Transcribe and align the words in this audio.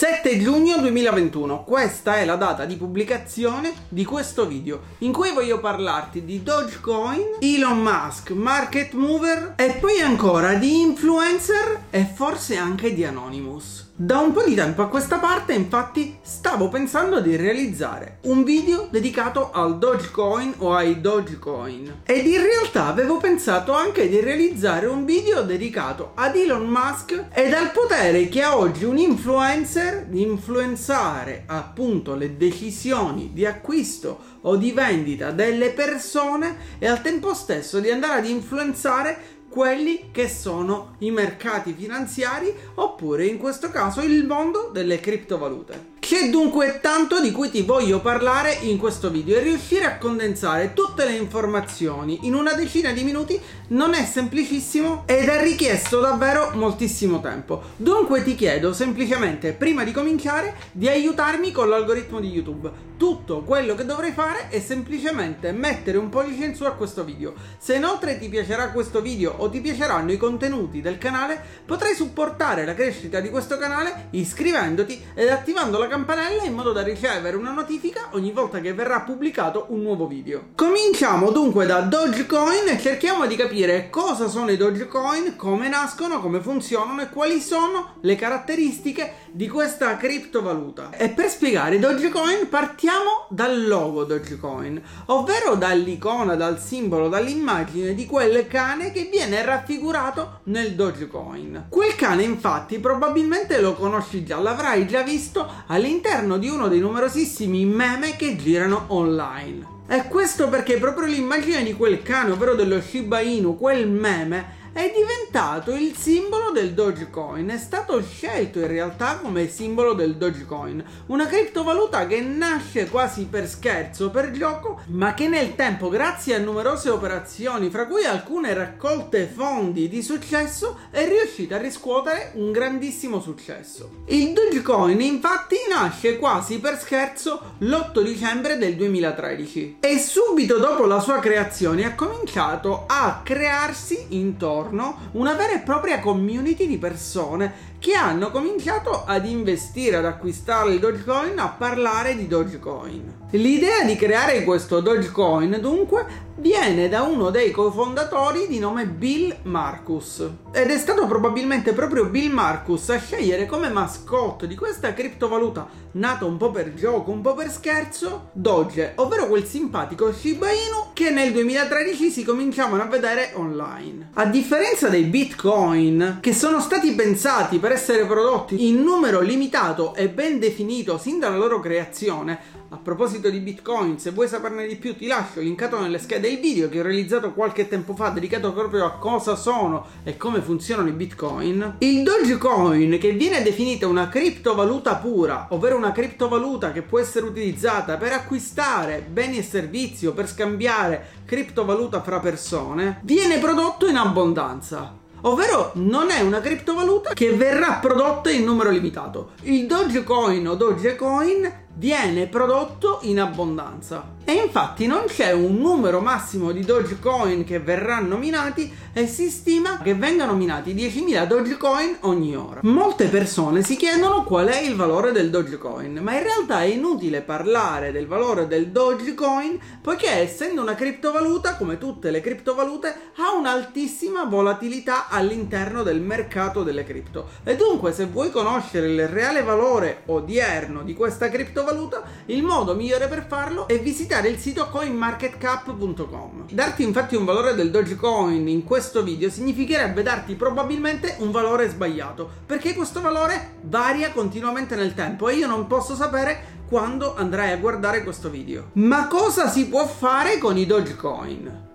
7 0.00 0.38
giugno 0.38 0.78
2021, 0.78 1.64
questa 1.64 2.18
è 2.18 2.24
la 2.24 2.36
data 2.36 2.64
di 2.64 2.76
pubblicazione 2.76 3.72
di 3.88 4.04
questo 4.04 4.46
video 4.46 4.80
in 4.98 5.12
cui 5.12 5.32
voglio 5.32 5.58
parlarti 5.58 6.24
di 6.24 6.40
Dogecoin, 6.40 7.38
Elon 7.40 7.82
Musk, 7.82 8.30
Market 8.30 8.92
Mover 8.92 9.54
e 9.56 9.72
poi 9.80 9.98
ancora 9.98 10.54
di 10.54 10.82
influencer 10.82 11.86
e 11.90 12.04
forse 12.04 12.56
anche 12.56 12.94
di 12.94 13.04
Anonymous. 13.04 13.87
Da 14.00 14.20
un 14.20 14.30
po' 14.30 14.44
di 14.44 14.54
tempo 14.54 14.82
a 14.82 14.88
questa 14.88 15.18
parte 15.18 15.54
infatti 15.54 16.18
stavo 16.22 16.68
pensando 16.68 17.20
di 17.20 17.34
realizzare 17.34 18.18
un 18.26 18.44
video 18.44 18.86
dedicato 18.92 19.50
al 19.50 19.76
Dogecoin 19.76 20.54
o 20.58 20.72
ai 20.72 21.00
Dogecoin. 21.00 22.02
Ed 22.04 22.24
in 22.24 22.40
realtà 22.40 22.86
avevo 22.86 23.16
pensato 23.16 23.72
anche 23.72 24.08
di 24.08 24.20
realizzare 24.20 24.86
un 24.86 25.04
video 25.04 25.42
dedicato 25.42 26.12
ad 26.14 26.36
Elon 26.36 26.68
Musk 26.68 27.24
ed 27.32 27.52
al 27.52 27.72
potere 27.72 28.28
che 28.28 28.40
ha 28.40 28.56
oggi 28.56 28.84
un 28.84 28.98
influencer 28.98 30.04
di 30.04 30.22
influenzare 30.22 31.42
appunto 31.46 32.14
le 32.14 32.36
decisioni 32.36 33.32
di 33.32 33.44
acquisto 33.46 34.36
o 34.42 34.54
di 34.54 34.70
vendita 34.70 35.32
delle 35.32 35.70
persone 35.70 36.76
e 36.78 36.86
al 36.86 37.02
tempo 37.02 37.34
stesso 37.34 37.80
di 37.80 37.90
andare 37.90 38.20
ad 38.20 38.28
influenzare 38.28 39.37
quelli 39.48 40.10
che 40.12 40.28
sono 40.28 40.94
i 40.98 41.10
mercati 41.10 41.72
finanziari 41.72 42.54
oppure 42.74 43.26
in 43.26 43.38
questo 43.38 43.70
caso 43.70 44.00
il 44.00 44.26
mondo 44.26 44.70
delle 44.72 45.00
criptovalute. 45.00 45.97
C'è 46.08 46.30
dunque 46.30 46.78
tanto 46.80 47.20
di 47.20 47.30
cui 47.30 47.50
ti 47.50 47.60
voglio 47.60 48.00
parlare 48.00 48.54
in 48.62 48.78
questo 48.78 49.10
video 49.10 49.36
e 49.36 49.42
riuscire 49.42 49.84
a 49.84 49.98
condensare 49.98 50.72
tutte 50.72 51.04
le 51.04 51.14
informazioni 51.14 52.20
in 52.22 52.32
una 52.32 52.54
decina 52.54 52.92
di 52.92 53.04
minuti 53.04 53.38
non 53.68 53.92
è 53.92 54.06
semplicissimo 54.06 55.02
ed 55.04 55.28
è 55.28 55.42
richiesto 55.42 56.00
davvero 56.00 56.52
moltissimo 56.54 57.20
tempo. 57.20 57.60
Dunque 57.76 58.22
ti 58.22 58.34
chiedo 58.34 58.72
semplicemente 58.72 59.52
prima 59.52 59.84
di 59.84 59.92
cominciare 59.92 60.54
di 60.72 60.88
aiutarmi 60.88 61.52
con 61.52 61.68
l'algoritmo 61.68 62.20
di 62.20 62.30
YouTube. 62.30 62.86
Tutto 62.96 63.42
quello 63.42 63.74
che 63.74 63.84
dovrei 63.84 64.10
fare 64.10 64.48
è 64.48 64.60
semplicemente 64.60 65.52
mettere 65.52 65.98
un 65.98 66.08
pollice 66.08 66.46
in 66.46 66.54
su 66.54 66.64
a 66.64 66.72
questo 66.72 67.04
video. 67.04 67.34
Se 67.58 67.74
inoltre 67.74 68.18
ti 68.18 68.28
piacerà 68.28 68.70
questo 68.70 69.02
video 69.02 69.34
o 69.36 69.50
ti 69.50 69.60
piaceranno 69.60 70.10
i 70.10 70.16
contenuti 70.16 70.80
del 70.80 70.98
canale, 70.98 71.40
potrai 71.64 71.94
supportare 71.94 72.64
la 72.64 72.74
crescita 72.74 73.20
di 73.20 73.28
questo 73.28 73.56
canale 73.58 74.06
iscrivendoti 74.10 75.04
ed 75.14 75.28
attivando 75.28 75.78
la 75.78 75.84
campanella 75.84 75.96
campanella 75.98 76.44
in 76.44 76.54
modo 76.54 76.70
da 76.70 76.82
ricevere 76.82 77.36
una 77.36 77.50
notifica 77.50 78.10
ogni 78.12 78.30
volta 78.30 78.60
che 78.60 78.72
verrà 78.72 79.00
pubblicato 79.00 79.66
un 79.70 79.82
nuovo 79.82 80.06
video. 80.06 80.50
Cominciamo 80.54 81.32
dunque 81.32 81.66
da 81.66 81.80
Dogecoin 81.80 82.68
e 82.68 82.78
cerchiamo 82.78 83.26
di 83.26 83.34
capire 83.34 83.90
cosa 83.90 84.28
sono 84.28 84.52
i 84.52 84.56
Dogecoin, 84.56 85.34
come 85.34 85.68
nascono, 85.68 86.20
come 86.20 86.40
funzionano 86.40 87.02
e 87.02 87.08
quali 87.08 87.40
sono 87.40 87.96
le 88.02 88.14
caratteristiche 88.14 89.26
di 89.32 89.48
questa 89.48 89.96
criptovaluta. 89.96 90.90
E 90.90 91.08
per 91.08 91.28
spiegare 91.30 91.74
i 91.74 91.80
Dogecoin 91.80 92.48
partiamo 92.48 93.26
dal 93.30 93.66
logo 93.66 94.04
Dogecoin, 94.04 94.80
ovvero 95.06 95.56
dall'icona, 95.56 96.36
dal 96.36 96.60
simbolo, 96.60 97.08
dall'immagine 97.08 97.92
di 97.94 98.06
quel 98.06 98.46
cane 98.46 98.92
che 98.92 99.08
viene 99.10 99.44
raffigurato 99.44 100.42
nel 100.44 100.76
Dogecoin. 100.76 101.66
Quel 101.68 101.96
cane 101.96 102.22
infatti 102.22 102.78
probabilmente 102.78 103.60
lo 103.60 103.74
conosci 103.74 104.24
già, 104.24 104.38
l'avrai 104.38 104.86
già 104.86 105.02
visto 105.02 105.44
all'interno 105.66 105.86
all'interno 105.88 106.36
di 106.36 106.50
uno 106.50 106.68
dei 106.68 106.80
numerosissimi 106.80 107.64
meme 107.64 108.14
che 108.16 108.36
girano 108.36 108.84
online. 108.88 109.76
E 109.88 110.04
questo 110.06 110.50
perché 110.50 110.76
proprio 110.76 111.06
l'immagine 111.06 111.62
di 111.62 111.72
quel 111.72 112.02
cane, 112.02 112.32
ovvero 112.32 112.54
dello 112.54 112.78
Shiba 112.78 113.20
Inu, 113.20 113.56
quel 113.56 113.88
meme, 113.88 114.56
è 114.72 114.92
diventato 114.94 115.74
il 115.74 115.96
simbolo 115.96 116.50
del 116.50 116.72
Dogecoin, 116.72 117.48
è 117.48 117.58
stato 117.58 118.02
scelto 118.02 118.58
in 118.58 118.66
realtà 118.66 119.18
come 119.18 119.48
simbolo 119.48 119.94
del 119.94 120.16
Dogecoin, 120.16 120.84
una 121.06 121.26
criptovaluta 121.26 122.06
che 122.06 122.20
nasce 122.20 122.88
quasi 122.88 123.26
per 123.26 123.48
scherzo, 123.48 124.10
per 124.10 124.30
gioco, 124.30 124.80
ma 124.88 125.14
che 125.14 125.28
nel 125.28 125.54
tempo, 125.54 125.88
grazie 125.88 126.34
a 126.34 126.38
numerose 126.38 126.90
operazioni, 126.90 127.70
fra 127.70 127.86
cui 127.86 128.04
alcune 128.04 128.52
raccolte 128.54 129.26
fondi 129.26 129.88
di 129.88 130.02
successo, 130.02 130.78
è 130.90 131.06
riuscita 131.06 131.56
a 131.56 131.60
riscuotere 131.60 132.32
un 132.34 132.52
grandissimo 132.52 133.20
successo. 133.20 134.02
Il 134.06 134.32
Dogecoin 134.32 135.00
infatti 135.00 135.56
nasce 135.68 136.18
quasi 136.18 136.58
per 136.60 136.78
scherzo 136.78 137.54
l'8 137.58 138.02
dicembre 138.02 138.58
del 138.58 138.76
2013 138.76 139.78
e 139.80 139.98
subito 139.98 140.58
dopo 140.58 140.84
la 140.84 141.00
sua 141.00 141.18
creazione 141.18 141.84
ha 141.84 141.94
cominciato 141.94 142.84
a 142.86 143.22
crearsi 143.24 144.06
intorno 144.10 144.57
intorno 144.58 145.10
una 145.12 145.34
vera 145.34 145.54
e 145.54 145.60
propria 145.60 146.00
community 146.00 146.66
di 146.66 146.78
persone 146.78 147.66
che 147.78 147.94
hanno 147.94 148.30
cominciato 148.30 149.04
ad 149.04 149.24
investire, 149.26 149.96
ad 149.96 150.04
acquistare 150.04 150.72
il 150.72 150.80
Dogecoin, 150.80 151.38
a 151.38 151.48
parlare 151.48 152.16
di 152.16 152.26
Dogecoin. 152.26 153.26
L'idea 153.30 153.84
di 153.84 153.94
creare 153.94 154.42
questo 154.42 154.80
Dogecoin 154.80 155.58
dunque 155.60 156.26
viene 156.38 156.88
da 156.88 157.02
uno 157.02 157.30
dei 157.30 157.50
cofondatori 157.50 158.46
di 158.46 158.58
nome 158.58 158.86
Bill 158.86 159.38
Marcus 159.42 160.24
ed 160.52 160.70
è 160.70 160.78
stato 160.78 161.06
probabilmente 161.06 161.72
proprio 161.72 162.06
Bill 162.06 162.30
Marcus 162.30 162.88
a 162.90 162.98
scegliere 162.98 163.46
come 163.46 163.68
mascotte 163.68 164.46
di 164.46 164.54
questa 164.54 164.92
criptovaluta 164.92 165.86
nata 165.92 166.24
un 166.24 166.36
po' 166.36 166.50
per 166.50 166.74
gioco, 166.74 167.10
un 167.10 167.22
po' 167.22 167.34
per 167.34 167.50
scherzo, 167.50 168.30
Doge, 168.32 168.92
ovvero 168.96 169.26
quel 169.26 169.44
simpatico 169.44 170.12
Shiba 170.12 170.50
Inu 170.50 170.92
che 170.92 171.10
nel 171.10 171.32
2013 171.32 172.10
si 172.10 172.24
cominciavano 172.24 172.82
a 172.82 172.86
vedere 172.86 173.32
online. 173.34 174.10
A 174.14 174.26
differenza 174.26 174.88
dei 174.88 175.04
Bitcoin 175.04 176.18
che 176.20 176.32
sono 176.32 176.60
stati 176.60 176.92
pensati 176.92 177.58
per 177.58 177.72
essere 177.72 178.06
prodotti 178.06 178.68
in 178.68 178.82
numero 178.82 179.20
limitato 179.20 179.94
e 179.94 180.08
ben 180.08 180.38
definito 180.38 180.98
sin 180.98 181.18
dalla 181.18 181.36
loro 181.36 181.58
creazione. 181.60 182.56
A 182.70 182.76
proposito 182.76 183.30
di 183.30 183.38
Bitcoin, 183.38 183.98
se 183.98 184.10
vuoi 184.10 184.28
saperne 184.28 184.66
di 184.66 184.76
più 184.76 184.94
ti 184.94 185.06
lascio 185.06 185.40
linkato 185.40 185.80
nelle 185.80 185.98
schede 185.98 186.28
il 186.28 186.38
video 186.38 186.68
che 186.68 186.80
ho 186.80 186.82
realizzato 186.82 187.32
qualche 187.32 187.66
tempo 187.66 187.94
fa 187.94 188.10
dedicato 188.10 188.52
proprio 188.52 188.84
a 188.84 188.98
cosa 188.98 189.36
sono 189.36 189.86
e 190.04 190.18
come 190.18 190.42
funzionano 190.42 190.90
i 190.90 190.92
Bitcoin. 190.92 191.76
Il 191.78 192.02
Dogecoin, 192.02 192.98
che 192.98 193.12
viene 193.12 193.40
definita 193.40 193.86
una 193.86 194.10
criptovaluta 194.10 194.96
pura, 194.96 195.46
ovvero 195.48 195.78
una 195.78 195.92
criptovaluta 195.92 196.72
che 196.72 196.82
può 196.82 196.98
essere 196.98 197.24
utilizzata 197.24 197.96
per 197.96 198.12
acquistare 198.12 199.00
beni 199.00 199.38
e 199.38 199.42
servizi 199.42 200.06
o 200.06 200.12
per 200.12 200.28
scambiare 200.28 201.22
criptovaluta 201.24 202.02
fra 202.02 202.20
persone, 202.20 203.00
viene 203.04 203.38
prodotto 203.38 203.86
in 203.86 203.96
abbondanza. 203.96 204.94
Ovvero 205.22 205.72
non 205.76 206.10
è 206.10 206.20
una 206.20 206.40
criptovaluta 206.40 207.14
che 207.14 207.32
verrà 207.32 207.78
prodotta 207.80 208.30
in 208.30 208.44
numero 208.44 208.68
limitato. 208.68 209.30
Il 209.44 209.66
Dogecoin 209.66 210.46
o 210.46 210.54
Dogecoin 210.54 211.66
viene 211.78 212.26
prodotto 212.26 212.98
in 213.02 213.20
abbondanza. 213.20 214.16
E 214.24 214.32
infatti 214.32 214.86
non 214.86 215.04
c'è 215.06 215.32
un 215.32 215.56
numero 215.56 216.00
massimo 216.00 216.50
di 216.50 216.62
Dogecoin 216.62 217.44
che 217.44 217.60
verranno 217.60 218.18
minati 218.18 218.70
e 218.92 219.06
si 219.06 219.30
stima 219.30 219.78
che 219.80 219.94
vengano 219.94 220.34
minati 220.34 220.74
10.000 220.74 221.26
Dogecoin 221.26 221.98
ogni 222.00 222.36
ora. 222.36 222.60
Molte 222.64 223.06
persone 223.06 223.62
si 223.62 223.76
chiedono 223.76 224.24
qual 224.24 224.48
è 224.48 224.60
il 224.60 224.74
valore 224.74 225.12
del 225.12 225.30
Dogecoin, 225.30 226.00
ma 226.02 226.14
in 226.14 226.24
realtà 226.24 226.60
è 226.60 226.66
inutile 226.66 227.22
parlare 227.22 227.90
del 227.90 228.06
valore 228.06 228.48
del 228.48 228.68
Dogecoin 228.68 229.58
poiché 229.80 230.10
essendo 230.10 230.60
una 230.60 230.74
criptovaluta, 230.74 231.56
come 231.56 231.78
tutte 231.78 232.10
le 232.10 232.20
criptovalute, 232.20 232.94
ha 233.16 233.32
un'altissima 233.34 234.24
volatilità 234.24 235.08
all'interno 235.08 235.82
del 235.82 236.00
mercato 236.00 236.64
delle 236.64 236.84
cripto. 236.84 237.28
E 237.44 237.56
dunque 237.56 237.92
se 237.92 238.04
vuoi 238.06 238.30
conoscere 238.30 238.88
il 238.88 239.08
reale 239.08 239.42
valore 239.42 240.02
odierno 240.06 240.82
di 240.82 240.92
questa 240.92 241.30
criptovaluta, 241.30 241.66
criptovaluta, 241.68 242.02
il 242.26 242.42
modo 242.42 242.74
migliore 242.74 243.08
per 243.08 243.26
farlo 243.26 243.68
è 243.68 243.80
visitare 243.80 244.28
il 244.28 244.38
sito 244.38 244.68
coinmarketcap.com. 244.68 246.46
Darti 246.50 246.82
infatti 246.82 247.14
un 247.16 247.24
valore 247.24 247.54
del 247.54 247.70
Dogecoin 247.70 248.48
in 248.48 248.64
questo 248.64 249.02
video 249.02 249.30
significherebbe 249.30 250.02
darti 250.02 250.34
probabilmente 250.34 251.16
un 251.18 251.30
valore 251.30 251.68
sbagliato, 251.68 252.28
perché 252.46 252.74
questo 252.74 253.00
valore 253.00 253.56
varia 253.62 254.10
continuamente 254.12 254.74
nel 254.74 254.94
tempo 254.94 255.28
e 255.28 255.34
io 255.34 255.46
non 255.46 255.66
posso 255.66 255.94
sapere 255.94 256.56
quando 256.68 257.14
andrai 257.14 257.52
a 257.52 257.56
guardare 257.56 258.02
questo 258.02 258.30
video. 258.30 258.70
Ma 258.74 259.06
cosa 259.06 259.48
si 259.48 259.66
può 259.66 259.86
fare 259.86 260.38
con 260.38 260.56
i 260.56 260.66
Dogecoin? 260.66 261.67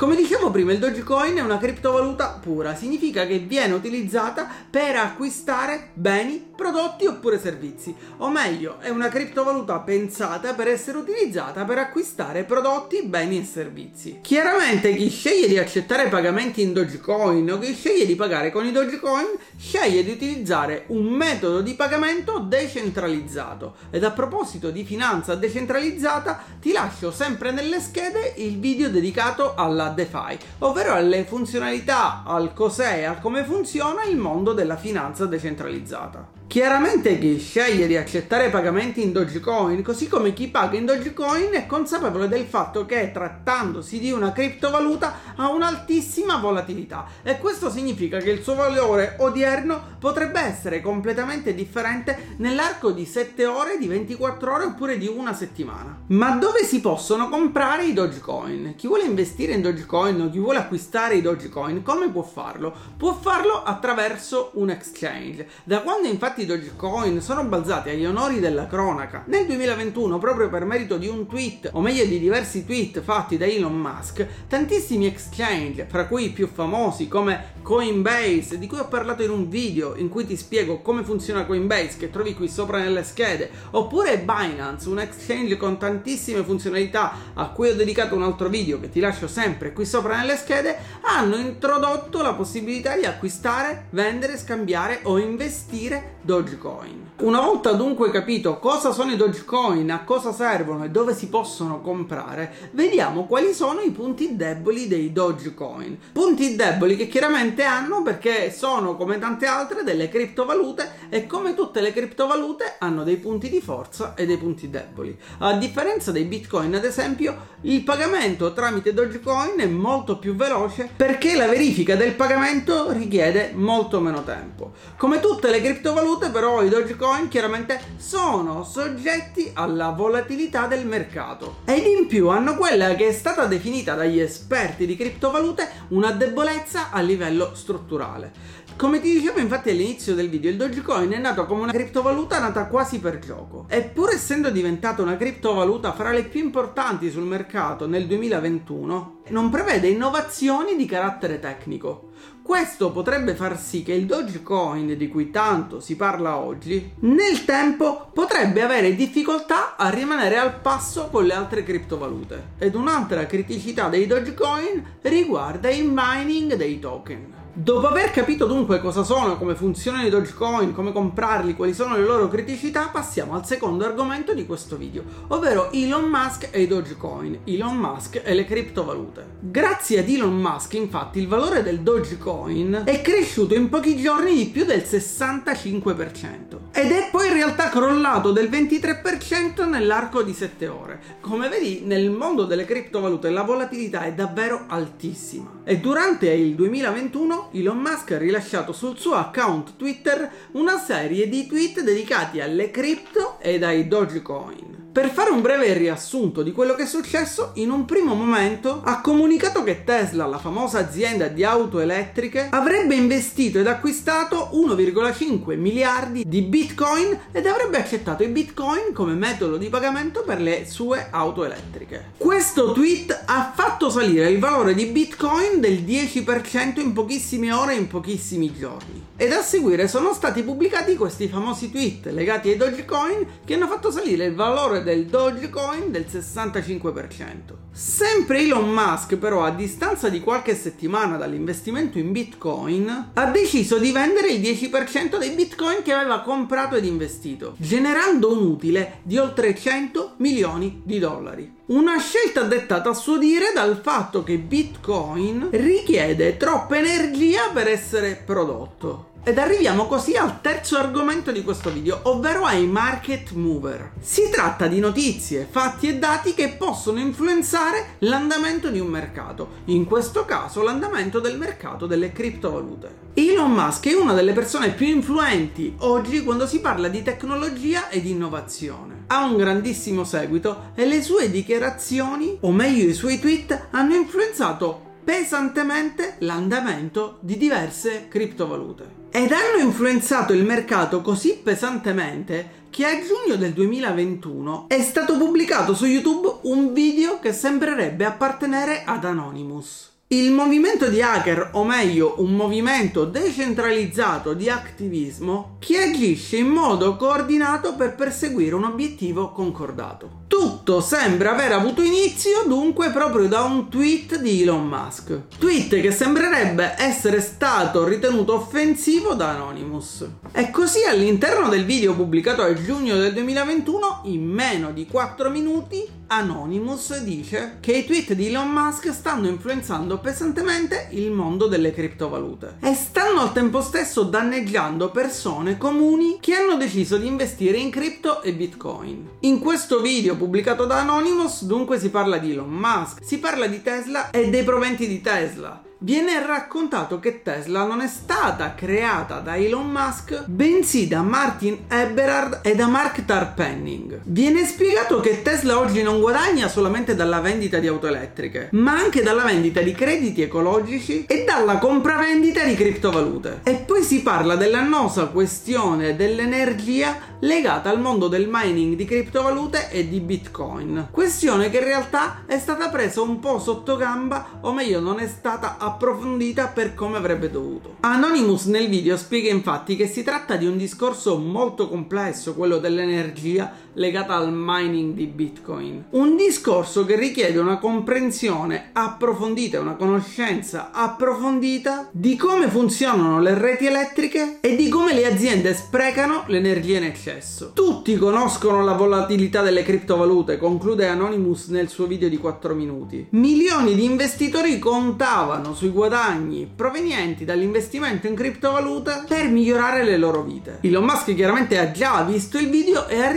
Come 0.00 0.16
dicevo 0.16 0.50
prima, 0.50 0.72
il 0.72 0.78
Dogecoin 0.78 1.36
è 1.36 1.42
una 1.42 1.58
criptovaluta 1.58 2.38
pura, 2.40 2.74
significa 2.74 3.26
che 3.26 3.36
viene 3.36 3.74
utilizzata 3.74 4.48
per 4.70 4.96
acquistare 4.96 5.90
beni, 5.92 6.42
prodotti 6.56 7.04
oppure 7.04 7.38
servizi. 7.38 7.94
O 8.16 8.30
meglio, 8.30 8.78
è 8.80 8.88
una 8.88 9.08
criptovaluta 9.10 9.78
pensata 9.80 10.54
per 10.54 10.68
essere 10.68 10.96
utilizzata 10.96 11.64
per 11.64 11.76
acquistare 11.76 12.44
prodotti, 12.44 13.02
beni 13.02 13.40
e 13.40 13.44
servizi. 13.44 14.20
Chiaramente 14.22 14.94
chi 14.94 15.10
sceglie 15.10 15.48
di 15.48 15.58
accettare 15.58 16.08
pagamenti 16.08 16.62
in 16.62 16.72
Dogecoin 16.72 17.52
o 17.52 17.58
chi 17.58 17.74
sceglie 17.74 18.06
di 18.06 18.14
pagare 18.14 18.50
con 18.50 18.64
i 18.64 18.72
Dogecoin 18.72 19.26
sceglie 19.58 20.02
di 20.02 20.12
utilizzare 20.12 20.84
un 20.86 21.08
metodo 21.08 21.60
di 21.60 21.74
pagamento 21.74 22.38
decentralizzato. 22.38 23.74
Ed 23.90 24.02
a 24.02 24.12
proposito 24.12 24.70
di 24.70 24.82
finanza 24.82 25.34
decentralizzata, 25.34 26.42
ti 26.58 26.72
lascio 26.72 27.10
sempre 27.10 27.50
nelle 27.50 27.80
schede 27.80 28.32
il 28.38 28.58
video 28.58 28.88
dedicato 28.88 29.52
alla 29.54 29.88
DeFi, 29.90 30.38
ovvero 30.60 30.94
alle 30.94 31.24
funzionalità, 31.24 32.22
al 32.24 32.52
cos'è 32.52 32.98
e 32.98 33.04
al 33.04 33.20
come 33.20 33.44
funziona 33.44 34.04
il 34.04 34.16
mondo 34.16 34.52
della 34.52 34.76
finanza 34.76 35.26
decentralizzata. 35.26 36.39
Chiaramente 36.50 37.16
chi 37.20 37.38
sceglie 37.38 37.86
di 37.86 37.96
accettare 37.96 38.50
pagamenti 38.50 39.00
in 39.00 39.12
Dogecoin, 39.12 39.84
così 39.84 40.08
come 40.08 40.32
chi 40.32 40.48
paga 40.48 40.76
in 40.76 40.84
Dogecoin, 40.84 41.52
è 41.52 41.64
consapevole 41.64 42.26
del 42.26 42.44
fatto 42.44 42.86
che 42.86 43.12
trattandosi 43.12 44.00
di 44.00 44.10
una 44.10 44.32
criptovaluta 44.32 45.14
ha 45.36 45.48
un'altissima 45.48 46.38
volatilità 46.38 47.06
e 47.22 47.38
questo 47.38 47.70
significa 47.70 48.18
che 48.18 48.32
il 48.32 48.42
suo 48.42 48.56
valore 48.56 49.14
odierno 49.20 49.80
potrebbe 50.00 50.40
essere 50.40 50.80
completamente 50.80 51.54
differente 51.54 52.34
nell'arco 52.38 52.90
di 52.90 53.04
7 53.04 53.46
ore, 53.46 53.78
di 53.78 53.86
24 53.86 54.52
ore 54.52 54.64
oppure 54.64 54.98
di 54.98 55.06
una 55.06 55.32
settimana. 55.32 56.00
Ma 56.08 56.30
dove 56.30 56.64
si 56.64 56.80
possono 56.80 57.28
comprare 57.28 57.84
i 57.84 57.92
Dogecoin? 57.92 58.74
Chi 58.76 58.88
vuole 58.88 59.04
investire 59.04 59.52
in 59.52 59.62
Dogecoin 59.62 60.20
o 60.20 60.28
chi 60.28 60.40
vuole 60.40 60.58
acquistare 60.58 61.14
i 61.14 61.22
Dogecoin, 61.22 61.84
come 61.84 62.10
può 62.10 62.22
farlo? 62.22 62.74
Può 62.96 63.14
farlo 63.14 63.62
attraverso 63.62 64.50
un 64.54 64.70
exchange. 64.70 65.48
Da 65.62 65.82
quando 65.82 66.08
infatti 66.08 66.38
i 66.40 66.46
Dogecoin 66.46 67.20
sono 67.20 67.44
balzati 67.44 67.90
agli 67.90 68.06
onori 68.06 68.40
della 68.40 68.66
cronaca. 68.66 69.24
Nel 69.26 69.44
2021, 69.46 70.18
proprio 70.18 70.48
per 70.48 70.64
merito 70.64 70.96
di 70.96 71.06
un 71.06 71.26
tweet, 71.26 71.70
o 71.72 71.80
meglio 71.80 72.04
di 72.06 72.18
diversi 72.18 72.64
tweet 72.64 73.02
fatti 73.02 73.36
da 73.36 73.44
Elon 73.44 73.78
Musk, 73.78 74.26
tantissimi 74.48 75.06
exchange, 75.06 75.86
fra 75.88 76.06
cui 76.06 76.26
i 76.26 76.30
più 76.30 76.48
famosi 76.48 77.08
come 77.08 77.58
Coinbase, 77.62 78.58
di 78.58 78.66
cui 78.66 78.78
ho 78.78 78.88
parlato 78.88 79.22
in 79.22 79.30
un 79.30 79.48
video 79.48 79.94
in 79.96 80.08
cui 80.08 80.26
ti 80.26 80.36
spiego 80.36 80.80
come 80.80 81.04
funziona 81.04 81.44
Coinbase, 81.44 81.98
che 81.98 82.10
trovi 82.10 82.34
qui 82.34 82.48
sopra 82.48 82.78
nelle 82.78 83.04
schede, 83.04 83.50
oppure 83.72 84.18
Binance, 84.18 84.88
un 84.88 85.00
exchange 85.00 85.56
con 85.58 85.78
tantissime 85.78 86.42
funzionalità 86.42 87.12
a 87.34 87.50
cui 87.50 87.68
ho 87.68 87.74
dedicato 87.74 88.14
un 88.14 88.22
altro 88.22 88.48
video 88.48 88.80
che 88.80 88.88
ti 88.88 89.00
lascio 89.00 89.28
sempre 89.28 89.72
qui 89.72 89.84
sopra 89.84 90.16
nelle 90.16 90.36
schede, 90.36 90.78
hanno 91.02 91.36
introdotto 91.36 92.22
la 92.22 92.32
possibilità 92.32 92.96
di 92.96 93.04
acquistare, 93.04 93.86
vendere, 93.90 94.38
scambiare 94.38 95.00
o 95.02 95.18
investire 95.18 96.18
Dogecoin. 96.30 97.08
Una 97.22 97.40
volta 97.40 97.72
dunque 97.72 98.10
capito 98.10 98.60
cosa 98.60 98.92
sono 98.92 99.10
i 99.10 99.16
Dogecoin, 99.16 99.90
a 99.90 100.04
cosa 100.04 100.32
servono 100.32 100.84
e 100.84 100.88
dove 100.88 101.12
si 101.12 101.28
possono 101.28 101.80
comprare, 101.80 102.70
vediamo 102.70 103.26
quali 103.26 103.52
sono 103.52 103.80
i 103.80 103.90
punti 103.90 104.36
deboli 104.36 104.86
dei 104.86 105.12
Dogecoin. 105.12 105.98
Punti 106.12 106.54
deboli 106.54 106.96
che 106.96 107.08
chiaramente 107.08 107.64
hanno 107.64 108.02
perché 108.02 108.52
sono 108.52 108.96
come 108.96 109.18
tante 109.18 109.46
altre 109.46 109.82
delle 109.82 110.08
criptovalute 110.08 111.08
e 111.10 111.26
come 111.26 111.54
tutte 111.54 111.80
le 111.80 111.92
criptovalute 111.92 112.76
hanno 112.78 113.02
dei 113.02 113.16
punti 113.16 113.50
di 113.50 113.60
forza 113.60 114.14
e 114.14 114.24
dei 114.24 114.38
punti 114.38 114.70
deboli. 114.70 115.18
A 115.38 115.54
differenza 115.54 116.12
dei 116.12 116.24
Bitcoin, 116.24 116.76
ad 116.76 116.84
esempio, 116.84 117.48
il 117.62 117.82
pagamento 117.82 118.52
tramite 118.52 118.94
Dogecoin 118.94 119.58
è 119.58 119.66
molto 119.66 120.18
più 120.18 120.36
veloce 120.36 120.88
perché 120.94 121.34
la 121.34 121.48
verifica 121.48 121.96
del 121.96 122.14
pagamento 122.14 122.92
richiede 122.92 123.50
molto 123.54 124.00
meno 124.00 124.22
tempo. 124.22 124.72
Come 124.96 125.20
tutte 125.20 125.50
le 125.50 125.60
criptovalute, 125.60 126.19
però, 126.28 126.62
i 126.62 126.68
Dogecoin 126.68 127.28
chiaramente 127.28 127.80
sono 127.96 128.62
soggetti 128.64 129.50
alla 129.54 129.90
volatilità 129.90 130.66
del 130.66 130.84
mercato 130.84 131.60
ed 131.64 131.86
in 131.86 132.06
più 132.06 132.28
hanno 132.28 132.56
quella 132.56 132.94
che 132.94 133.08
è 133.08 133.12
stata 133.12 133.46
definita 133.46 133.94
dagli 133.94 134.20
esperti 134.20 134.84
di 134.84 134.96
criptovalute 134.96 135.66
una 135.88 136.10
debolezza 136.10 136.90
a 136.90 137.00
livello 137.00 137.54
strutturale. 137.54 138.58
Come 138.80 139.02
ti 139.02 139.12
dicevo 139.12 139.40
infatti 139.40 139.68
all'inizio 139.68 140.14
del 140.14 140.30
video, 140.30 140.50
il 140.50 140.56
Dogecoin 140.56 141.10
è 141.10 141.18
nato 141.18 141.44
come 141.44 141.64
una 141.64 141.72
criptovaluta 141.72 142.38
nata 142.38 142.64
quasi 142.64 142.98
per 142.98 143.18
gioco. 143.18 143.66
Eppure 143.68 144.14
essendo 144.14 144.48
diventata 144.48 145.02
una 145.02 145.18
criptovaluta 145.18 145.92
fra 145.92 146.12
le 146.12 146.24
più 146.24 146.40
importanti 146.42 147.10
sul 147.10 147.24
mercato 147.24 147.86
nel 147.86 148.06
2021, 148.06 149.20
non 149.28 149.50
prevede 149.50 149.88
innovazioni 149.88 150.76
di 150.76 150.86
carattere 150.86 151.38
tecnico. 151.38 152.12
Questo 152.42 152.90
potrebbe 152.90 153.34
far 153.34 153.60
sì 153.60 153.82
che 153.82 153.92
il 153.92 154.06
Dogecoin 154.06 154.96
di 154.96 155.08
cui 155.08 155.28
tanto 155.28 155.78
si 155.80 155.94
parla 155.94 156.38
oggi, 156.38 156.92
nel 157.00 157.44
tempo 157.44 158.08
potrebbe 158.14 158.62
avere 158.62 158.94
difficoltà 158.94 159.76
a 159.76 159.90
rimanere 159.90 160.38
al 160.38 160.58
passo 160.58 161.08
con 161.10 161.26
le 161.26 161.34
altre 161.34 161.64
criptovalute. 161.64 162.52
Ed 162.56 162.74
un'altra 162.74 163.26
criticità 163.26 163.90
dei 163.90 164.06
Dogecoin 164.06 165.00
riguarda 165.02 165.68
il 165.68 165.84
mining 165.86 166.54
dei 166.54 166.78
token. 166.78 167.39
Dopo 167.62 167.88
aver 167.88 168.10
capito 168.10 168.46
dunque 168.46 168.80
cosa 168.80 169.02
sono, 169.02 169.36
come 169.36 169.54
funzionano 169.54 170.06
i 170.06 170.08
Dogecoin, 170.08 170.72
come 170.72 170.92
comprarli, 170.92 171.54
quali 171.54 171.74
sono 171.74 171.94
le 171.94 172.06
loro 172.06 172.26
criticità, 172.26 172.88
passiamo 172.90 173.34
al 173.34 173.44
secondo 173.44 173.84
argomento 173.84 174.32
di 174.32 174.46
questo 174.46 174.78
video, 174.78 175.02
ovvero 175.26 175.70
Elon 175.70 176.08
Musk 176.08 176.48
e 176.52 176.62
i 176.62 176.66
Dogecoin, 176.66 177.40
Elon 177.44 177.76
Musk 177.76 178.22
e 178.24 178.32
le 178.32 178.46
criptovalute. 178.46 179.26
Grazie 179.40 179.98
ad 179.98 180.08
Elon 180.08 180.40
Musk, 180.40 180.72
infatti, 180.72 181.18
il 181.18 181.28
valore 181.28 181.62
del 181.62 181.80
Dogecoin 181.80 182.84
è 182.86 183.02
cresciuto 183.02 183.54
in 183.54 183.68
pochi 183.68 184.00
giorni 184.00 184.34
di 184.34 184.46
più 184.46 184.64
del 184.64 184.80
65% 184.80 186.69
ed 186.72 186.92
è 186.92 187.08
poi 187.10 187.26
in 187.26 187.32
realtà 187.32 187.68
crollato 187.68 188.30
del 188.30 188.48
23% 188.48 189.68
nell'arco 189.68 190.22
di 190.22 190.32
7 190.32 190.68
ore. 190.68 191.00
Come 191.20 191.48
vedi, 191.48 191.82
nel 191.84 192.10
mondo 192.10 192.44
delle 192.44 192.64
criptovalute 192.64 193.30
la 193.30 193.42
volatilità 193.42 194.02
è 194.02 194.12
davvero 194.12 194.64
altissima. 194.68 195.60
E 195.64 195.78
durante 195.78 196.30
il 196.30 196.54
2021 196.54 197.50
Elon 197.52 197.78
Musk 197.78 198.12
ha 198.12 198.18
rilasciato 198.18 198.72
sul 198.72 198.96
suo 198.98 199.14
account 199.14 199.76
Twitter 199.76 200.30
una 200.52 200.78
serie 200.78 201.28
di 201.28 201.46
tweet 201.46 201.82
dedicati 201.82 202.40
alle 202.40 202.70
cripto 202.70 203.38
ed 203.40 203.64
ai 203.64 203.88
Dogecoin. 203.88 204.69
Per 204.92 205.08
fare 205.10 205.30
un 205.30 205.40
breve 205.40 205.72
riassunto 205.72 206.42
di 206.42 206.50
quello 206.50 206.74
che 206.74 206.82
è 206.82 206.86
successo, 206.86 207.52
in 207.54 207.70
un 207.70 207.84
primo 207.84 208.16
momento 208.16 208.80
ha 208.82 209.00
comunicato 209.00 209.62
che 209.62 209.84
Tesla, 209.84 210.26
la 210.26 210.38
famosa 210.38 210.80
azienda 210.80 211.28
di 211.28 211.44
auto 211.44 211.78
elettriche, 211.78 212.48
avrebbe 212.50 212.96
investito 212.96 213.60
ed 213.60 213.68
acquistato 213.68 214.50
1,5 214.52 215.56
miliardi 215.56 216.24
di 216.26 216.42
bitcoin 216.42 217.16
ed 217.30 217.46
avrebbe 217.46 217.78
accettato 217.78 218.24
i 218.24 218.28
bitcoin 218.28 218.92
come 218.92 219.14
metodo 219.14 219.58
di 219.58 219.68
pagamento 219.68 220.24
per 220.24 220.40
le 220.40 220.66
sue 220.68 221.06
auto 221.12 221.44
elettriche. 221.44 222.14
Questo 222.16 222.72
tweet 222.72 223.26
ha 223.26 223.52
fatto 223.54 223.90
salire 223.90 224.28
il 224.28 224.40
valore 224.40 224.74
di 224.74 224.86
bitcoin 224.86 225.60
del 225.60 225.84
10% 225.84 226.80
in 226.80 226.92
pochissime 226.92 227.52
ore 227.52 227.74
e 227.74 227.78
in 227.78 227.86
pochissimi 227.86 228.52
giorni. 228.52 229.06
Ed 229.16 229.30
a 229.32 229.42
seguire 229.42 229.86
sono 229.86 230.14
stati 230.14 230.42
pubblicati 230.42 230.96
questi 230.96 231.28
famosi 231.28 231.70
tweet 231.70 232.06
legati 232.06 232.48
ai 232.48 232.56
Dogecoin 232.56 233.26
che 233.44 233.54
hanno 233.54 233.68
fatto 233.68 233.92
salire 233.92 234.24
il 234.24 234.34
valore 234.34 234.79
del 234.80 235.06
Dogecoin 235.06 235.90
del 235.90 236.06
65%. 236.10 237.68
Sempre 237.72 238.40
Elon 238.40 238.68
Musk 238.70 239.16
però 239.16 239.44
a 239.44 239.50
distanza 239.50 240.08
di 240.08 240.20
qualche 240.20 240.54
settimana 240.54 241.16
dall'investimento 241.16 241.98
in 241.98 242.12
Bitcoin 242.12 243.10
ha 243.14 243.26
deciso 243.26 243.78
di 243.78 243.92
vendere 243.92 244.32
il 244.32 244.40
10% 244.40 245.18
dei 245.18 245.30
Bitcoin 245.30 245.82
che 245.82 245.92
aveva 245.92 246.20
comprato 246.20 246.76
ed 246.76 246.84
investito, 246.84 247.54
generando 247.58 248.32
un 248.32 248.44
utile 248.44 248.98
di 249.02 249.18
oltre 249.18 249.54
100 249.54 250.14
milioni 250.16 250.82
di 250.84 250.98
dollari. 250.98 251.58
Una 251.66 252.00
scelta 252.00 252.42
dettata 252.42 252.90
a 252.90 252.94
suo 252.94 253.16
dire 253.16 253.52
dal 253.54 253.80
fatto 253.80 254.24
che 254.24 254.38
Bitcoin 254.38 255.50
richiede 255.52 256.36
troppa 256.36 256.76
energia 256.76 257.50
per 257.52 257.68
essere 257.68 258.20
prodotto. 258.26 259.09
Ed 259.22 259.36
arriviamo 259.36 259.86
così 259.86 260.16
al 260.16 260.40
terzo 260.40 260.78
argomento 260.78 261.30
di 261.30 261.44
questo 261.44 261.70
video, 261.70 262.00
ovvero 262.04 262.44
ai 262.44 262.66
market 262.66 263.32
mover. 263.32 263.92
Si 264.00 264.30
tratta 264.30 264.66
di 264.66 264.80
notizie, 264.80 265.46
fatti 265.48 265.88
e 265.88 265.98
dati 265.98 266.32
che 266.32 266.54
possono 266.56 267.00
influenzare 267.00 267.96
l'andamento 267.98 268.70
di 268.70 268.80
un 268.80 268.86
mercato, 268.86 269.58
in 269.66 269.84
questo 269.84 270.24
caso 270.24 270.62
l'andamento 270.62 271.20
del 271.20 271.36
mercato 271.36 271.86
delle 271.86 272.12
criptovalute. 272.12 273.08
Elon 273.12 273.52
Musk 273.52 273.88
è 273.88 273.94
una 273.94 274.14
delle 274.14 274.32
persone 274.32 274.70
più 274.70 274.86
influenti 274.86 275.74
oggi 275.80 276.24
quando 276.24 276.46
si 276.46 276.60
parla 276.60 276.88
di 276.88 277.02
tecnologia 277.02 277.90
ed 277.90 278.06
innovazione. 278.06 279.04
Ha 279.08 279.22
un 279.24 279.36
grandissimo 279.36 280.02
seguito 280.02 280.72
e 280.74 280.86
le 280.86 281.02
sue 281.02 281.30
dichiarazioni, 281.30 282.38
o 282.40 282.50
meglio 282.52 282.88
i 282.88 282.94
suoi 282.94 283.20
tweet, 283.20 283.66
hanno 283.72 283.94
influenzato 283.94 284.88
pesantemente 285.04 286.16
l'andamento 286.20 287.18
di 287.20 287.36
diverse 287.36 288.06
criptovalute 288.08 288.99
ed 289.12 289.32
hanno 289.32 289.62
influenzato 289.62 290.32
il 290.32 290.44
mercato 290.44 291.02
così 291.02 291.40
pesantemente 291.42 292.58
che 292.70 292.86
a 292.86 293.00
giugno 293.00 293.36
del 293.36 293.52
2021 293.52 294.66
è 294.68 294.80
stato 294.82 295.18
pubblicato 295.18 295.74
su 295.74 295.84
YouTube 295.86 296.38
un 296.42 296.72
video 296.72 297.18
che 297.18 297.32
sembrerebbe 297.32 298.04
appartenere 298.04 298.84
ad 298.84 299.04
Anonymous. 299.04 299.90
Il 300.12 300.32
movimento 300.32 300.88
di 300.88 301.00
hacker, 301.00 301.50
o 301.52 301.62
meglio 301.62 302.16
un 302.18 302.32
movimento 302.32 303.04
decentralizzato 303.04 304.34
di 304.34 304.50
attivismo, 304.50 305.54
che 305.60 305.82
agisce 305.82 306.38
in 306.38 306.48
modo 306.48 306.96
coordinato 306.96 307.76
per 307.76 307.94
perseguire 307.94 308.56
un 308.56 308.64
obiettivo 308.64 309.30
concordato. 309.30 310.22
Tutto 310.26 310.80
sembra 310.80 311.30
aver 311.30 311.52
avuto 311.52 311.82
inizio 311.82 312.42
dunque 312.48 312.90
proprio 312.90 313.28
da 313.28 313.42
un 313.42 313.68
tweet 313.68 314.18
di 314.18 314.42
Elon 314.42 314.66
Musk. 314.66 315.28
Tweet 315.38 315.80
che 315.80 315.92
sembrerebbe 315.92 316.74
essere 316.76 317.20
stato 317.20 317.84
ritenuto 317.84 318.34
offensivo 318.34 319.14
da 319.14 319.28
Anonymous. 319.28 320.08
E 320.32 320.50
così 320.50 320.82
all'interno 320.88 321.48
del 321.48 321.64
video 321.64 321.94
pubblicato 321.94 322.42
a 322.42 322.52
giugno 322.52 322.96
del 322.96 323.12
2021, 323.12 324.00
in 324.06 324.24
meno 324.24 324.72
di 324.72 324.86
4 324.86 325.30
minuti, 325.30 325.99
Anonymous 326.12 327.02
dice 327.02 327.58
che 327.60 327.70
i 327.70 327.84
tweet 327.84 328.14
di 328.14 328.26
Elon 328.26 328.50
Musk 328.50 328.92
stanno 328.92 329.28
influenzando 329.28 329.98
pesantemente 329.98 330.88
il 330.90 331.12
mondo 331.12 331.46
delle 331.46 331.70
criptovalute 331.70 332.56
e 332.60 332.74
stanno 332.74 333.20
al 333.20 333.32
tempo 333.32 333.62
stesso 333.62 334.02
danneggiando 334.02 334.90
persone 334.90 335.56
comuni 335.56 336.18
che 336.20 336.34
hanno 336.34 336.56
deciso 336.56 336.96
di 336.96 337.06
investire 337.06 337.58
in 337.58 337.70
cripto 337.70 338.22
e 338.22 338.34
bitcoin. 338.34 339.08
In 339.20 339.38
questo 339.38 339.80
video 339.80 340.16
pubblicato 340.16 340.64
da 340.64 340.80
Anonymous 340.80 341.44
dunque 341.44 341.78
si 341.78 341.90
parla 341.90 342.18
di 342.18 342.32
Elon 342.32 342.50
Musk, 342.50 343.04
si 343.04 343.18
parla 343.18 343.46
di 343.46 343.62
Tesla 343.62 344.10
e 344.10 344.30
dei 344.30 344.42
proventi 344.42 344.88
di 344.88 345.00
Tesla 345.00 345.62
viene 345.82 346.24
raccontato 346.24 347.00
che 347.00 347.22
Tesla 347.22 347.64
non 347.64 347.80
è 347.80 347.88
stata 347.88 348.54
creata 348.54 349.20
da 349.20 349.36
Elon 349.36 349.70
Musk, 349.70 350.24
bensì 350.26 350.86
da 350.86 351.00
Martin 351.00 351.64
Eberhard 351.68 352.40
e 352.42 352.54
da 352.54 352.66
Mark 352.66 353.04
Tarpenning. 353.04 354.00
Viene 354.04 354.44
spiegato 354.44 355.00
che 355.00 355.22
Tesla 355.22 355.58
oggi 355.58 355.82
non 355.82 356.00
guadagna 356.00 356.48
solamente 356.48 356.94
dalla 356.94 357.20
vendita 357.20 357.58
di 357.58 357.66
auto 357.66 357.86
elettriche, 357.86 358.48
ma 358.52 358.72
anche 358.72 359.02
dalla 359.02 359.24
vendita 359.24 359.60
di 359.60 359.72
crediti 359.72 360.22
ecologici 360.22 361.06
e 361.06 361.24
dalla 361.24 361.56
compravendita 361.56 362.44
di 362.44 362.54
criptovalute. 362.54 363.40
E 363.42 363.54
poi 363.54 363.82
si 363.82 364.02
parla 364.02 364.36
dell'annosa 364.36 365.06
questione 365.06 365.96
dell'energia 365.96 367.08
legata 367.20 367.70
al 367.70 367.80
mondo 367.80 368.08
del 368.08 368.28
mining 368.30 368.76
di 368.76 368.84
criptovalute 368.84 369.70
e 369.70 369.88
di 369.88 370.00
Bitcoin. 370.00 370.88
Questione 370.90 371.50
che 371.50 371.58
in 371.58 371.64
realtà 371.64 372.22
è 372.26 372.38
stata 372.38 372.68
presa 372.68 373.00
un 373.00 373.18
po' 373.18 373.38
sotto 373.38 373.76
gamba, 373.76 374.38
o 374.40 374.52
meglio 374.52 374.80
non 374.80 375.00
è 375.00 375.06
stata 375.06 375.56
approfondita 375.70 376.48
per 376.48 376.74
come 376.74 376.96
avrebbe 376.96 377.30
dovuto. 377.30 377.76
Anonymous 377.80 378.46
nel 378.46 378.68
video 378.68 378.96
spiega 378.96 379.30
infatti 379.30 379.76
che 379.76 379.86
si 379.86 380.02
tratta 380.02 380.36
di 380.36 380.46
un 380.46 380.56
discorso 380.56 381.18
molto 381.18 381.68
complesso, 381.68 382.34
quello 382.34 382.58
dell'energia 382.58 383.52
legata 383.74 384.14
al 384.14 384.32
mining 384.32 384.94
di 384.94 385.06
Bitcoin. 385.06 385.84
Un 385.90 386.16
discorso 386.16 386.84
che 386.84 386.96
richiede 386.96 387.38
una 387.38 387.58
comprensione 387.58 388.70
approfondita, 388.72 389.60
una 389.60 389.74
conoscenza 389.74 390.70
approfondita 390.72 391.88
di 391.92 392.16
come 392.16 392.48
funzionano 392.48 393.20
le 393.20 393.34
reti 393.38 393.66
elettriche 393.66 394.38
e 394.40 394.56
di 394.56 394.68
come 394.68 394.94
le 394.94 395.06
aziende 395.06 395.54
sprecano 395.54 396.24
l'energia 396.26 396.78
in 396.78 396.84
eccesso. 396.84 397.52
Tutti 397.54 397.96
conoscono 397.96 398.64
la 398.64 398.72
volatilità 398.72 399.42
delle 399.42 399.62
criptovalute, 399.62 400.38
conclude 400.38 400.86
Anonymous 400.86 401.48
nel 401.48 401.68
suo 401.68 401.86
video 401.86 402.08
di 402.08 402.16
4 402.16 402.54
minuti. 402.54 403.06
Milioni 403.10 403.74
di 403.74 403.84
investitori 403.84 404.58
contavano 404.58 405.54
sui 405.54 405.70
guadagni 405.70 406.50
provenienti 406.54 407.24
dall'investimento 407.24 408.06
in 408.06 408.14
criptovalute 408.14 409.04
per 409.06 409.28
migliorare 409.28 409.84
le 409.84 409.96
loro 409.96 410.22
vite. 410.22 410.58
Elon 410.62 410.84
Musk 410.84 411.14
chiaramente 411.14 411.58
ha 411.58 411.70
già 411.70 412.02
visto 412.02 412.38
il 412.38 412.48
video 412.48 412.88
e 412.88 413.00
ha 413.00 413.10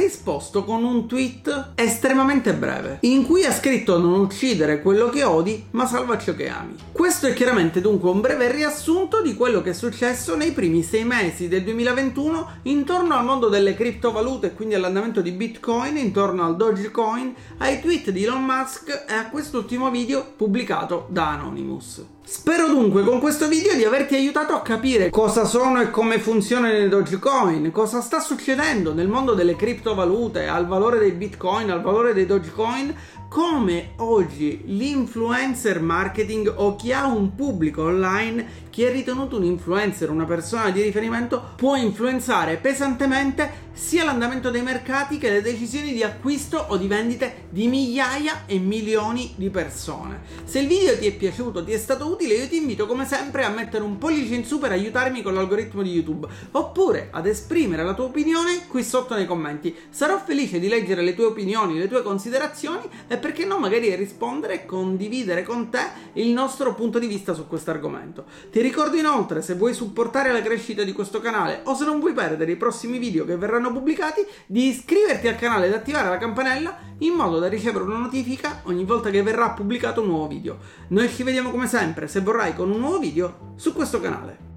risposto 0.43 0.65
con 0.65 0.83
un 0.83 1.07
tweet 1.07 1.71
estremamente 1.75 2.53
breve, 2.53 2.97
in 3.01 3.25
cui 3.25 3.45
ha 3.45 3.53
scritto 3.53 3.97
non 3.97 4.19
uccidere 4.19 4.81
quello 4.81 5.07
che 5.07 5.23
odi, 5.23 5.67
ma 5.71 5.85
salva 5.85 6.17
ciò 6.17 6.35
che 6.35 6.50
ami. 6.50 6.75
Questo 6.91 7.27
è 7.27 7.33
chiaramente 7.33 7.79
dunque 7.79 8.09
un 8.09 8.19
breve 8.19 8.51
riassunto 8.51 9.21
di 9.21 9.35
quello 9.35 9.62
che 9.62 9.69
è 9.69 9.73
successo 9.73 10.35
nei 10.35 10.51
primi 10.51 10.83
sei 10.83 11.05
mesi 11.05 11.47
del 11.47 11.63
2021 11.63 12.50
intorno 12.63 13.15
al 13.15 13.23
mondo 13.23 13.47
delle 13.47 13.73
criptovalute 13.73 14.47
e 14.47 14.53
quindi 14.53 14.75
all'andamento 14.75 15.21
di 15.21 15.31
Bitcoin, 15.31 15.95
intorno 15.95 16.43
al 16.43 16.57
Dogecoin, 16.57 17.33
ai 17.59 17.79
tweet 17.79 18.09
di 18.09 18.23
Elon 18.23 18.43
Musk 18.43 19.05
e 19.07 19.13
a 19.13 19.29
quest'ultimo 19.29 19.89
video 19.89 20.33
pubblicato 20.35 21.07
da 21.09 21.29
Anonymous. 21.29 22.03
Spero 22.25 22.67
dunque 22.67 23.03
con 23.03 23.19
questo 23.19 23.49
video 23.49 23.75
di 23.75 23.83
averti 23.83 24.15
aiutato 24.15 24.53
a 24.53 24.61
capire 24.61 25.09
cosa 25.09 25.43
sono 25.43 25.81
e 25.81 25.91
come 25.91 26.19
funzionano 26.19 26.77
i 26.77 26.87
Dogecoin, 26.87 27.69
cosa 27.71 27.99
sta 27.99 28.21
succedendo 28.21 28.93
nel 28.93 29.09
mondo 29.09 29.33
delle 29.33 29.57
criptovalute, 29.57 30.47
al 30.47 30.65
valore 30.65 30.99
dei 30.99 31.11
Bitcoin, 31.11 31.69
al 31.69 31.81
valore 31.81 32.13
dei 32.13 32.25
Dogecoin, 32.25 32.95
come 33.33 33.93
oggi 33.95 34.61
l'influencer 34.65 35.81
marketing 35.81 36.53
o 36.55 36.75
chi 36.75 36.93
ha 36.93 37.07
un 37.07 37.33
pubblico 37.33 37.81
online, 37.81 38.61
chi 38.69 38.83
è 38.83 38.91
ritenuto 38.91 39.37
un 39.37 39.43
influencer, 39.43 40.11
una 40.11 40.25
persona 40.25 40.69
di 40.69 40.83
riferimento, 40.83 41.53
può 41.55 41.75
influenzare 41.75 42.57
pesantemente 42.57 43.71
sia 43.73 44.03
l'andamento 44.03 44.51
dei 44.51 44.61
mercati 44.61 45.17
che 45.17 45.31
le 45.31 45.41
decisioni 45.41 45.93
di 45.93 46.03
acquisto 46.03 46.63
o 46.69 46.77
di 46.77 46.87
vendite 46.87 47.45
di 47.49 47.67
migliaia 47.67 48.43
e 48.45 48.59
milioni 48.59 49.33
di 49.35 49.49
persone. 49.49 50.21
Se 50.43 50.59
il 50.59 50.67
video 50.67 50.95
ti 50.97 51.07
è 51.07 51.15
piaciuto, 51.15 51.63
ti 51.63 51.71
è 51.71 51.77
stato 51.77 52.07
utile, 52.07 52.35
io 52.35 52.47
ti 52.47 52.57
invito 52.57 52.85
come 52.85 53.05
sempre 53.05 53.43
a 53.43 53.49
mettere 53.49 53.83
un 53.83 53.97
pollice 53.97 54.35
in 54.35 54.45
su 54.45 54.59
per 54.59 54.71
aiutarmi 54.71 55.23
con 55.23 55.33
l'algoritmo 55.33 55.81
di 55.81 55.91
YouTube, 55.91 56.27
oppure 56.51 57.07
ad 57.11 57.25
esprimere 57.25 57.83
la 57.83 57.95
tua 57.95 58.05
opinione 58.05 58.67
qui 58.67 58.83
sotto 58.83 59.15
nei 59.15 59.25
commenti. 59.25 59.75
Sarò 59.89 60.19
felice 60.19 60.59
di 60.59 60.67
leggere 60.67 61.01
le 61.01 61.15
tue 61.15 61.25
opinioni, 61.25 61.79
le 61.79 61.87
tue 61.87 62.03
considerazioni 62.03 62.83
e 63.07 63.17
perché 63.23 63.45
no 63.45 63.57
magari 63.57 63.95
rispondere 63.95 64.53
e 64.53 64.65
condividere 64.65 65.43
con 65.43 65.69
te 65.69 65.79
il 66.15 66.27
nostro 66.31 66.75
punto 66.75 66.99
di 66.99 67.07
vista 67.07 67.33
su 67.33 67.47
questo 67.47 67.71
argomento. 67.71 68.25
Ti 68.51 68.59
ricordo 68.59 68.97
inoltre 68.97 69.41
se 69.41 69.55
vuoi 69.55 69.73
supportare 69.73 70.33
la 70.33 70.41
crescita 70.41 70.83
di 70.83 70.91
questo 70.91 71.21
canale 71.21 71.61
o 71.63 71.73
se 71.73 71.85
non 71.85 72.01
vuoi 72.01 72.11
perdere 72.11 72.51
i 72.51 72.57
prossimi 72.57 72.97
video 72.97 73.23
che 73.23 73.37
verranno 73.37 73.71
pubblicati 73.71 74.25
di 74.45 74.67
iscriverti 74.67 75.29
al 75.29 75.37
canale 75.37 75.67
ed 75.67 75.73
attivare 75.73 76.09
la 76.09 76.17
campanella 76.17 76.77
in 76.97 77.13
modo 77.13 77.39
da 77.39 77.47
ricevere 77.47 77.85
una 77.85 77.97
notifica 77.97 78.59
ogni 78.63 78.83
volta 78.83 79.09
che 79.09 79.23
verrà 79.23 79.51
pubblicato 79.51 80.01
un 80.01 80.07
nuovo 80.07 80.27
video. 80.27 80.57
Noi 80.89 81.07
ci 81.07 81.23
vediamo 81.23 81.49
come 81.49 81.67
sempre 81.67 82.09
se 82.09 82.19
vorrai 82.19 82.53
con 82.53 82.69
un 82.69 82.79
nuovo 82.81 82.99
video 82.99 83.53
su 83.55 83.71
questo 83.71 84.01
canale. 84.01 84.52